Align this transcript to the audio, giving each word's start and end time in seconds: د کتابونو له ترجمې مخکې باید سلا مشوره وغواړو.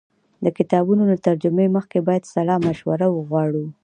د 0.43 0.45
کتابونو 0.57 1.03
له 1.11 1.17
ترجمې 1.27 1.67
مخکې 1.75 1.97
باید 2.07 2.29
سلا 2.33 2.55
مشوره 2.67 3.07
وغواړو. 3.11 3.65